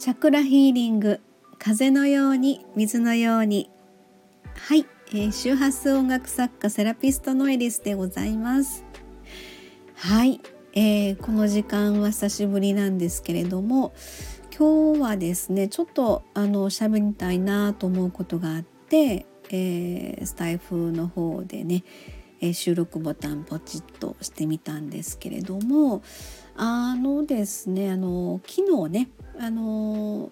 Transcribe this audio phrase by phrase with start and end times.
[0.00, 1.20] チャクラヒーリング
[1.58, 3.68] 風のように水のように。
[4.54, 8.82] はい、えー、周波数音楽作家セラピストのエリスでございます。
[9.96, 10.40] はい、
[10.72, 13.92] えー、この時間は久しぶりなんですけれども
[14.58, 21.84] 今日はですねちょっとあの喋りたいなと思うことがあって、えー、スタイフの方でね、
[22.40, 26.02] え収録ボタンポチッとしてみたんですけれども
[26.56, 30.30] あのですねあの昨日ねあの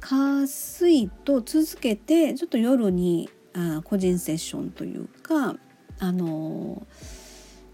[0.00, 5.56] 火水と続けてちょっと夜にあ個人セッションというか
[5.98, 6.86] あの、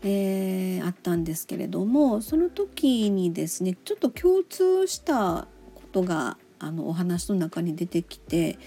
[0.02, 8.58] えー、あったんですけれどもその時にですねちょっと共通したことがあのお話の中に出てきて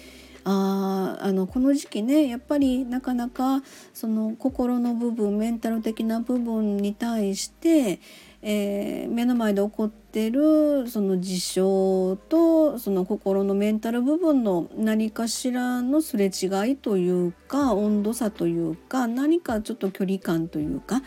[0.43, 3.61] ああのこの時期ねやっぱりなかなか
[3.93, 7.99] その心の部分メンタル的な部分に対して、
[8.41, 21.01] えー、目の前で起こってるその事象とその心のメンタル部分の何かしらのすれ違いというか温度差というか何かちょっと距離感というか、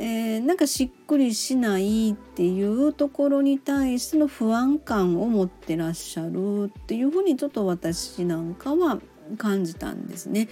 [0.00, 9.00] えー、なんかしっくりしないっていうところに対しての不安感を持ってらっしゃるっていうふうにちょっと私なんかは
[9.38, 10.48] 感じたんですね。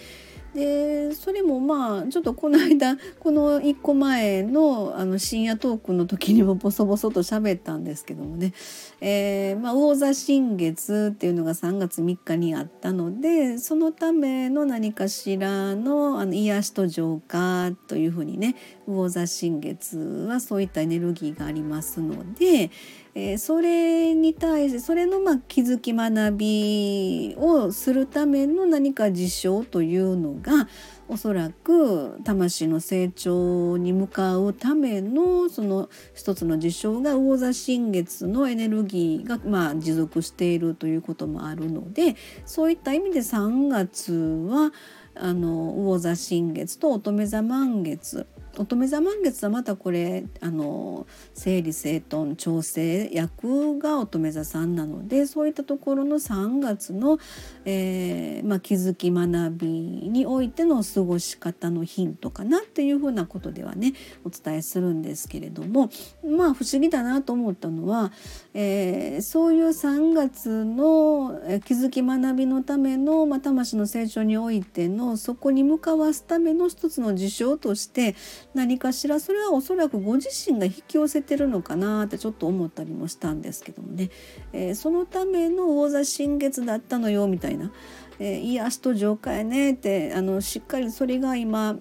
[0.56, 8.54] でそれもまあちょっとこの間 この1個前のあの深夜トークの時にもボソボソと喋ったんですけどもね、
[9.02, 22.70] えーまあ、魚座新月っていうのが3月3日にあったのでそのための何かしらのあの癒しと浄化というふうにね魚座新月はそういったエネルギーがありますので、
[23.18, 30.68] えー、それに対してそれのまあ気づき学びをするための何か事象というのが
[31.08, 44.72] おそらく魂の成長に向かうためのその一つの事象が魚座新月のエネルギーがまあ持続しているということもあるのでそういった意味で3月は
[45.14, 48.26] あの魚座新月と乙女座満月。
[48.58, 57.18] 乙女座満月はまたこれあの整理整頓調整役が乙女座さんなのでそういったところの3月の、
[57.64, 63.94] えーまあ、気づき学びにおいての過ごし方のヒントかなっていうふうなことではね
[64.24, 65.90] お伝えするんですけれども
[66.24, 68.12] まあ不思議だなと思ったのは、
[68.54, 78.14] えー、そういう3月の気づき学びのための、まあ、魂の成長においてのそこに向かわすための一つの事象として
[78.54, 84.10] 何かしらそれはおそらくご自身が引き寄せてるのかなってちょっと思ったりもしたんですけどもね、
[84.52, 87.72] えー、そのための魚座新月だったのよみたいな、
[88.18, 91.76] えー、癒しと浄化やねってあのしっかりそれが今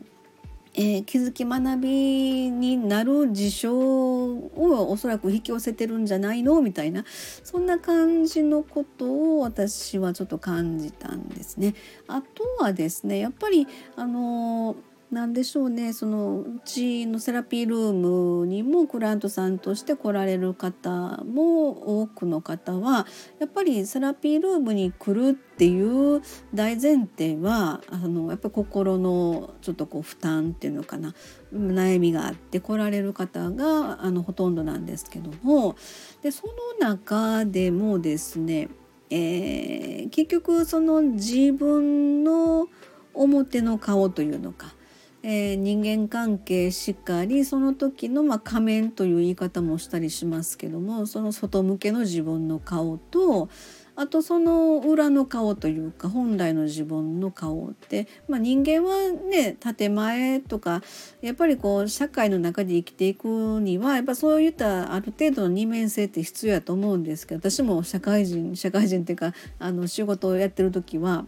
[0.78, 7.06] えー、気づき学びになる事象をおそらく引き寄せてるんじゃないのみたいな
[7.44, 11.76] そんな感じのことを私はちょっと感じたんですね。
[12.08, 15.94] あとはですねやっぱりあのーなんでしょうね。
[15.94, 17.94] そのうちのセラピールー
[18.40, 23.06] ムにもクライアントさんとして来られる方も多くの方は
[23.40, 26.22] やっぱりセラピールームに来るっていう
[26.54, 31.14] 大前提はあのやっぱり心のちょっとこう負担っていうのかな。
[31.54, 35.76] 悩みがあって来られる方があのほとんどなんですけども。
[36.24, 38.70] でその中でもですね、
[39.12, 42.68] えー、結局その自分の
[43.14, 44.74] 表の顔というのか
[45.28, 53.50] えー、人間関係しっかりその時の、まあ、仮面という言い方もしたりしますけどもその外向けの自分の顔と
[53.96, 60.84] あとその裏の顔というか本来の自分の顔って、まあ、人間はね建前とか
[61.22, 63.26] やっぱりこう社会の中で生きていく
[63.62, 71.26] にはやっぱそういったある程度の二面性って必要やと思うんですけど私も社会人社会人っていうかあの仕事をやってる時は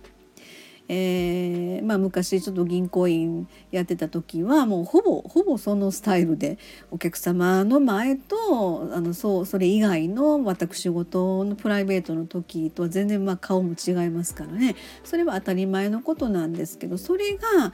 [0.89, 6.57] えー、まあ、昔ちょっと銀行員やってた時はもうほぼほぼそのスタイルで
[6.91, 14.75] お客様の前とあのそうそれ以外の私事のプライベートの時とは全然まあ顔も違いますからね。
[15.03, 17.73] それは当たり前のことなんですけどそれが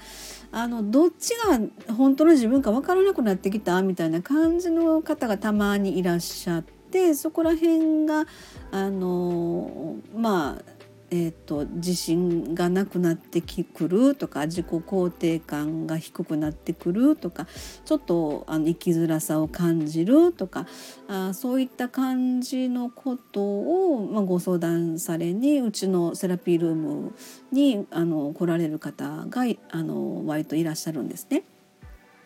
[0.52, 1.60] あのどっちが
[1.94, 8.26] 本当の自分か分からなくなってきたみたいな感じの方がたまにいらっしゃってそこら辺が
[8.72, 10.73] あのまあ
[11.16, 17.46] えーと、自信がなくなってくるとか自己肯定感が低くなってくるとか
[17.86, 20.66] ちょっとあの生きづらさを感じるとか
[21.08, 27.14] あそういった感じのことを、まあ、ご相談されにうちのセラピールーム
[27.52, 31.44] にあの来られる方があの割といらっしゃるんですね。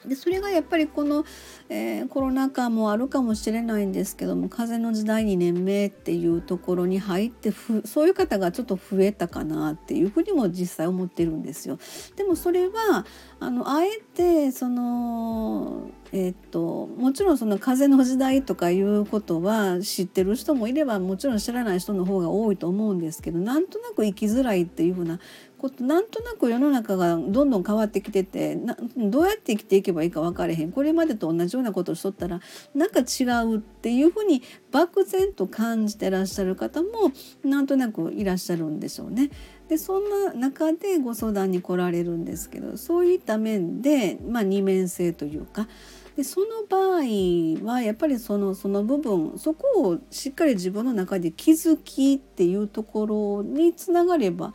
[0.06, 1.26] でそれがやっぱりこの、
[1.70, 11.80] えー、コロナ禍もあるかもしれないんですけども風の時代2年目っていうところに入ってふそういう方がちょっと増えたかなっていうふうにも実際思ってるんですよ。
[12.16, 13.06] でもそれは
[13.40, 25.20] あのあえてそのえ、っともちろんその風の時代とかいうことは知ってる人もいればもちろん知らない人の方が多いと思うんですけどなんとなく生きづらいっていうふうな
[25.60, 32.40] ことなんとなく世の中がどんどん変わってきててなどうやって生きていけばいいか分かれへんこれまでと同じようなことをしとったら
[32.74, 34.42] なんか違うっていうふうに
[34.72, 37.12] 漠然と感じてらっしゃる方も
[37.44, 39.30] なんとなくいらっしゃるんでしょうね。
[39.68, 45.68] でそんな中でご相談に来られるんですけどそういった面で、まあ、二面性というか
[46.16, 54.54] でその場合はやっぱりそのその部分そこをしっかり自分の中で気づきっていうところにつながれば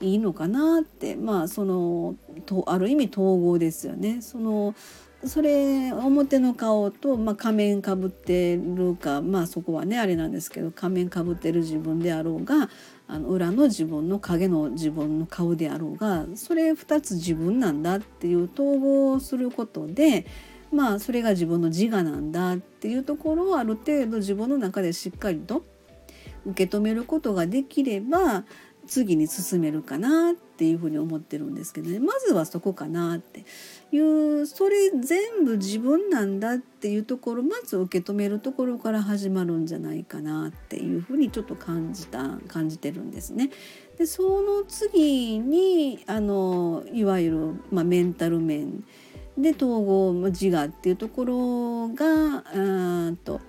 [0.00, 2.16] いいのかなってまあその
[2.46, 4.22] とある意味統合ですよね。
[4.22, 4.74] その
[5.24, 12.68] それ表の顔と、まあ、仮面かぶってるかまあそこはねあれなんですけど仮面かぶってる自分であろうが
[13.06, 20.26] あの裏の自分の影の自分の顔であろうがそれ2つ自分なんだっていう統合することで
[20.72, 25.64] まあそれが自分の自我なんだっていうところをある程度自分の中でしっかりと
[26.46, 28.44] 受け止めることができれば
[28.86, 31.98] 次に進めるかなっていうふうに思ってるんですけどね。
[31.98, 33.44] まずはそこかなって
[33.92, 34.46] いう。
[34.46, 43.50] それ全部自分なんだっていうところまず受け止めるところから始まるんじゃないかなっていうふうにちょっと感じた感じてるんですね。
[43.98, 48.84] でその次にあのいわゆる、まあ、メンタル面。
[49.38, 53.40] で統合自我っていうところがあと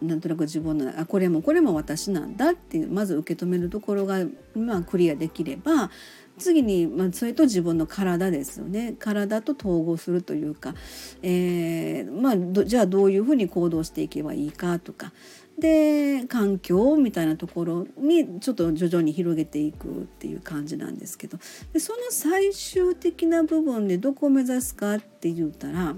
[0.00, 4.24] なんとなく自分のあこれもこれも私なんだっていうまず受け止めるところが、
[4.54, 5.90] まあ、クリアできれば
[6.38, 10.74] 次に、まあ、それと自分の体ですよね体と統合するというか、
[11.22, 15.12] えーまあ、じゃあどういうふうに行動していけばいいかとか
[15.58, 21.38] で環境みたいなところにちょっと徐々に広げていくっていう感じなんですけど
[21.72, 25.96] でその最終的な部分でどこを目指すかって言ったら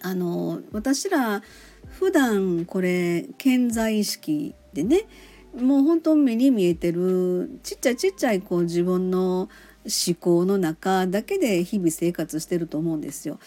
[0.00, 1.42] あの私ら
[1.90, 5.06] 普段これ健在意識でね
[5.56, 9.48] もう本当目に見えてるちっちゃいちっちゃいこう自分の
[9.84, 13.38] 思考の中だけで日々生活してると思うんですよ。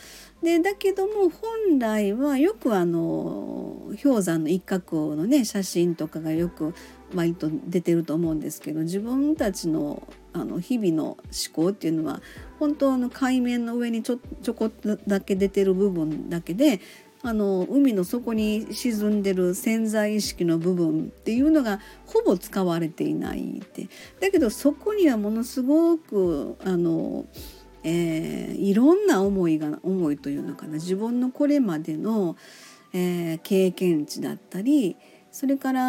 [0.41, 6.73] でだけども本来はよくあの氷山の一角のね写真とかがよく
[7.13, 11.17] 割と出てると思うんですけど自分たちのあの日々の思
[11.53, 12.21] 考っていうのは
[12.57, 16.79] 本当の海面の上にちょちょこっとだけ出てる部分だけで
[17.23, 23.89] あの海の底に沈んでる潜在意識の部分っていうのがほぼ使われていないって。
[24.19, 27.25] だけどそこにはものすごくあの、
[27.83, 30.73] えー、いろんな思いが思いというのかな。
[30.73, 32.35] 自分のこれまでの、
[32.93, 34.97] えー、経験値だったり
[35.31, 35.81] それから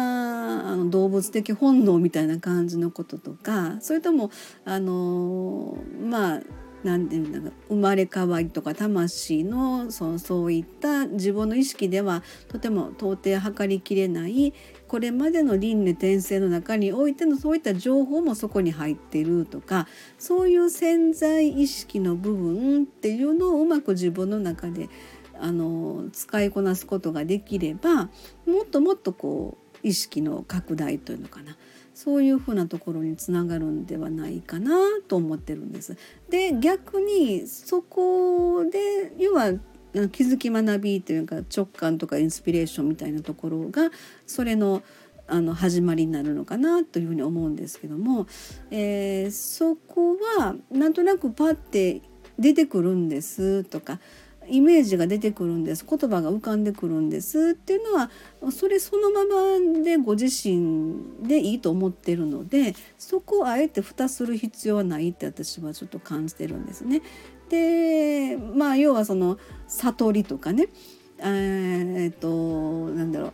[0.69, 4.31] あの動物的本能みたいな感じのこととかそれとも
[4.65, 6.41] あのまあ
[6.83, 14.53] 何て言うんだろう生まれ変わりとか魂のそうそういった自分の意識ではとても到底測りきれない。
[14.93, 19.87] これまでの輪廻転生の中においてのそういった情報もそこに入ってるとか
[20.19, 24.89] そういう潜在意識の部分っていうのをうまく自分の中で
[25.39, 28.05] あの使いこなすことができれば
[28.45, 31.57] もっともっとこう意識の拡大というのかな。
[31.93, 34.75] そういうふうなところにつながるんではないかな
[35.07, 35.95] と思ってるんです。
[36.29, 39.51] で逆にそこで要は
[40.11, 43.91] 気づき学びというか直感とかインスピレーションみたいなところが
[44.25, 44.81] それの
[45.25, 48.27] あの始まりになるのかなというふうに思うんですけども、
[48.71, 52.01] えー、そこはなんとなくパッて
[52.37, 53.99] 出てくるんですとか
[54.49, 55.85] イメージが出てくるんです。
[55.89, 58.09] 言葉が浮かんでくるんですっていうのは
[58.51, 60.95] それそのままでご自身
[61.27, 67.01] でいいと思ってるのでそこをあえて蓋する必要はないって私はちょっと感じてるんですね。
[67.49, 70.67] でまあ要はその悟りとかね。
[71.19, 73.33] えー、っとなんだろう。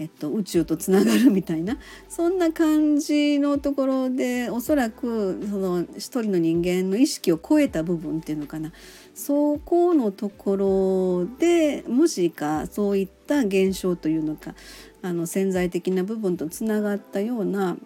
[0.00, 1.76] えっと、宇宙とつながるみたいな
[2.08, 8.72] そんな感じのところでおそらくその一人の人間の意識を超えた部分っていうのかな。
[9.14, 14.54] そこのところでもしかそういった現象というのか
[15.02, 17.76] あの潜在的な部分とつながったような、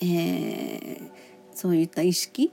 [0.00, 1.10] えー、
[1.52, 2.52] そういった意識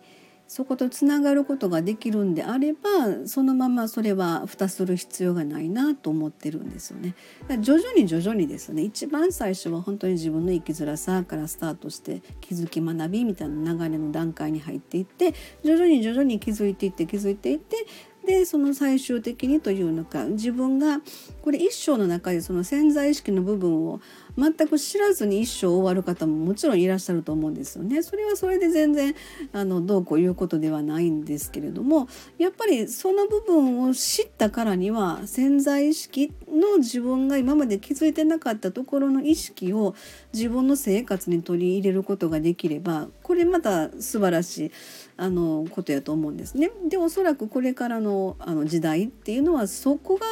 [0.54, 7.16] そことつながることができるんであればそのままそれは蓋する必要がないなと思ってるんですよね。
[7.60, 15.34] 徐々に徐々にですね一番最初は本当に自分の生きづらさからスタートして気づき学びみたいな流れの段階に入っていって
[15.64, 17.88] 徐々に徐々に気づいていって気づいていって
[18.26, 21.02] でその最終的にというのか自分が
[21.42, 24.02] これ一生の中でその潜在意識の部分を
[24.38, 28.02] 全く知らずに一生終わる方ももちろんいらっしゃると思うんですよね。
[28.02, 29.16] それはそれで全然
[29.52, 39.96] あのどうこういうことではないんですけれどもやっぱりその部分を知ったからには潜在意識の自分が今まで気づいてなかったところの意識を
[40.34, 44.72] 自分の生活に取り入れることができればこれまた素晴らしい
[45.18, 46.72] あのことやと思うんですね。
[46.90, 50.26] でおそらくこれからのあの時代っていうのはそこが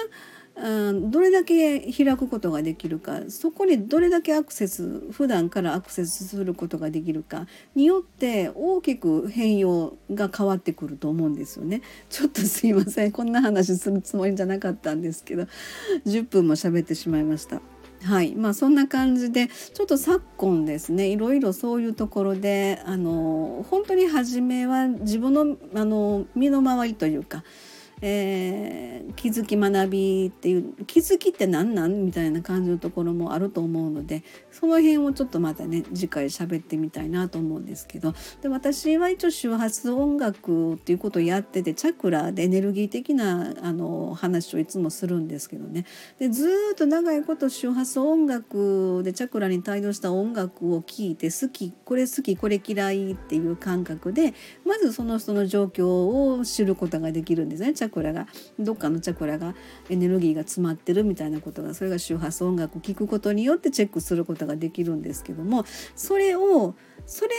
[1.10, 11.82] どれだけ開くことができるかそこにどれだけアクセス普段からアクセスすることができるかによって大きく変容が変わってくると思うんですよね。
[12.10, 15.48] ちょっとすいませんこんな話するつもりじゃなかったんですけど
[16.06, 17.62] 10分も喋ってしまいました。
[18.04, 27.44] はいまあ、そんな感じでちょっと昨今ですねいろいろそういうところであの本当に初めは自分のあの身の回りというか
[28.02, 45.86] えー、気づき学びっていう気づきって何なんみたいな感じのところもあると思うのでその辺をちょっとまたね次回喋ってみたいなと思うんですけどで私は一応周波数音楽っていうことをやっててチャクラでエネルギー的なあの話をいつもするんですけどね
[46.18, 54.34] でずっと長いこと周波数音楽でチャクラに帯同した音楽を聴いて好きこれ好きこれ嫌いっていう感覚で
[54.66, 57.74] まずその人の状況を知ることができるんですね。
[57.92, 58.28] クラが
[58.60, 59.54] どっかのチャクラが
[59.90, 67.30] エネルギーが詰まってるみたいなことがそれが周波数音楽を聴くことによってチェックすることができるんですけどもそれをそれ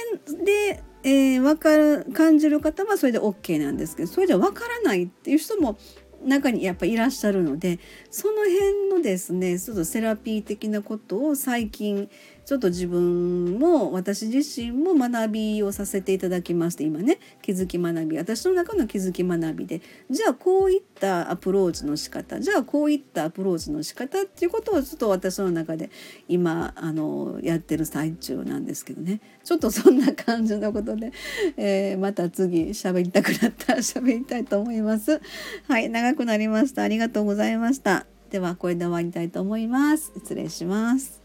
[0.45, 5.79] で、えー、分かる感じる方はそれで OK なんですけどそれじゃ分からないっていう人も
[6.25, 7.79] 中にやっぱいらっしゃるので
[8.11, 12.09] その辺のですねちょっとセラピー的なことを最近
[12.53, 19.81] ちょっと自分も私自身も学びをさせていただきまして今ね気づき学び私の中の気づき学びで
[20.11, 25.89] じゃあこういったアプローチの仕方じゃあこういったアプローチの仕方っていうことをちょっと私の中で
[26.29, 31.11] 今あのやってる最中なんですけどねちょっとそんな感じのことで、
[31.57, 35.23] えー、また次喋りたくなったら 喋りたいと思います。
[35.69, 38.05] はい長くなりましたありがとうございました。
[38.29, 40.13] ではこれで終わりたいと思います。
[40.17, 41.22] 失礼します。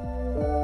[0.00, 0.57] oh